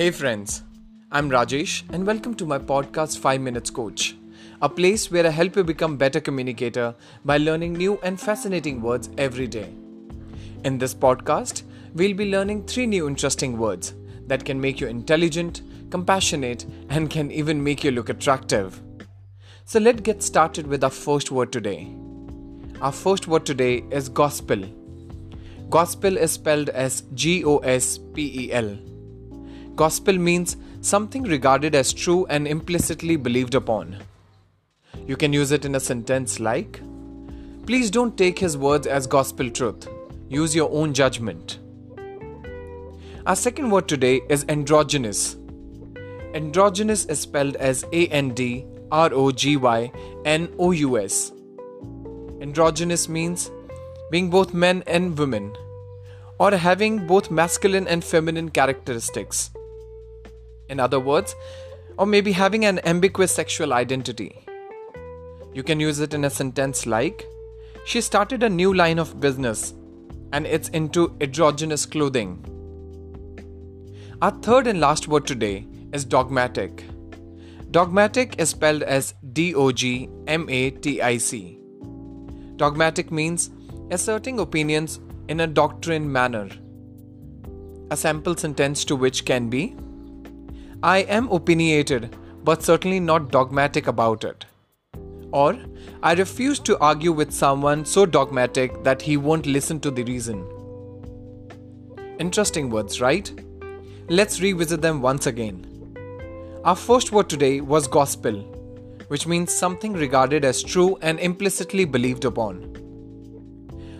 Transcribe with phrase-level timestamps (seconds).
[0.00, 0.62] Hey friends,
[1.12, 4.16] I'm Rajesh and welcome to my podcast 5 Minutes Coach,
[4.62, 9.10] a place where I help you become better communicator by learning new and fascinating words
[9.18, 9.68] every day.
[10.64, 13.92] In this podcast, we'll be learning three new interesting words
[14.26, 15.60] that can make you intelligent,
[15.90, 18.80] compassionate, and can even make you look attractive.
[19.66, 21.94] So let's get started with our first word today.
[22.80, 24.64] Our first word today is gospel.
[25.68, 28.78] Gospel is spelled as G O S P E L.
[29.80, 33.96] Gospel means something regarded as true and implicitly believed upon.
[35.06, 36.82] You can use it in a sentence like
[37.64, 39.88] Please don't take his words as gospel truth.
[40.28, 41.60] Use your own judgment.
[43.24, 45.36] Our second word today is androgynous.
[46.34, 49.90] Androgynous is spelled as A N D R O G Y
[50.26, 51.32] N O U S.
[52.42, 53.50] Androgynous means
[54.10, 55.56] being both men and women,
[56.38, 59.50] or having both masculine and feminine characteristics.
[60.70, 61.34] In other words,
[61.98, 64.46] or maybe having an ambiguous sexual identity.
[65.52, 67.26] You can use it in a sentence like
[67.84, 69.74] She started a new line of business
[70.32, 72.44] and it's into androgynous clothing.
[74.22, 76.84] Our third and last word today is dogmatic.
[77.70, 81.58] Dogmatic is spelled as D O G M A T I C.
[82.56, 83.50] Dogmatic means
[83.90, 86.48] asserting opinions in a doctrine manner.
[87.90, 89.74] A sample sentence to which can be
[90.82, 94.46] I am opinionated, but certainly not dogmatic about it.
[95.30, 95.58] Or
[96.02, 100.42] I refuse to argue with someone so dogmatic that he won't listen to the reason.
[102.18, 103.30] Interesting words, right?
[104.08, 105.66] Let's revisit them once again.
[106.64, 108.40] Our first word today was gospel,
[109.08, 112.74] which means something regarded as true and implicitly believed upon.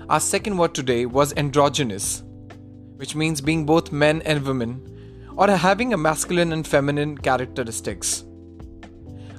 [0.08, 2.22] Our second word today was androgynous,
[2.96, 4.89] which means being both men and women
[5.40, 8.24] or having a masculine and feminine characteristics.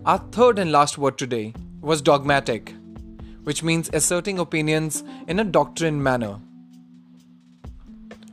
[0.04, 2.74] Our third and last word today was dogmatic,
[3.44, 6.40] which means asserting opinions in a doctrine manner.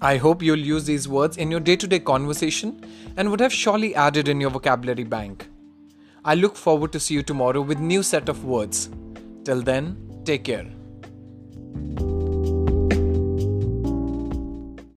[0.01, 2.83] I hope you'll use these words in your day to day conversation
[3.19, 5.47] and would have surely added in your vocabulary bank.
[6.25, 8.89] I look forward to see you tomorrow with new set of words.
[9.45, 10.67] Till then, take care.